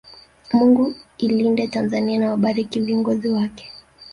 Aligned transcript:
Mungu 0.53 0.95
ilinde 1.17 1.67
Tanzania 1.67 2.19
na 2.19 2.31
wabariki 2.31 2.79
viongozi 2.79 3.29
wake 3.29 3.71